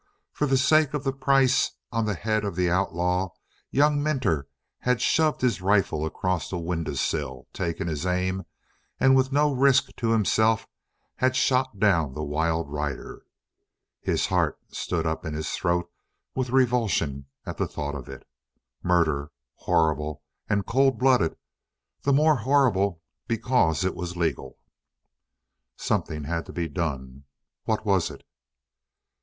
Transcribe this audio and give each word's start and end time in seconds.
For 0.33 0.47
the 0.47 0.57
sake 0.57 0.95
of 0.95 1.03
the 1.03 1.13
price 1.13 1.73
on 1.91 2.05
the 2.05 2.15
head 2.15 2.43
of 2.43 2.55
the 2.55 2.71
outlaw, 2.71 3.29
young 3.69 4.01
Minter 4.01 4.47
had 4.79 4.99
shoved 4.99 5.41
his 5.41 5.61
rifle 5.61 6.07
across 6.07 6.51
a 6.51 6.57
window 6.57 6.95
sill, 6.95 7.47
taken 7.53 7.87
his 7.87 8.03
aim, 8.03 8.45
and 8.99 9.15
with 9.15 9.31
no 9.31 9.53
risk 9.53 9.95
to 9.97 10.09
himself 10.09 10.67
had 11.17 11.35
shot 11.35 11.77
down 11.79 12.15
the 12.15 12.23
wild 12.23 12.67
rider. 12.67 13.27
His 14.01 14.25
heart 14.25 14.57
stood 14.69 15.05
up 15.05 15.23
in 15.23 15.35
his 15.35 15.51
throat 15.51 15.87
with 16.33 16.49
revulsion 16.49 17.27
at 17.45 17.57
the 17.57 17.67
thought 17.67 17.93
of 17.93 18.09
it. 18.09 18.27
Murder, 18.81 19.29
horrible, 19.53 20.23
and 20.49 20.65
cold 20.65 20.97
blooded, 20.97 21.35
the 22.01 22.11
more 22.11 22.37
horrible 22.37 23.03
because 23.27 23.85
it 23.85 23.93
was 23.93 24.17
legal. 24.17 24.57
Something 25.77 26.23
had 26.23 26.47
to 26.47 26.51
be 26.51 26.67
done. 26.67 27.25
What 27.65 27.85
was 27.85 28.09
it? 28.09 28.23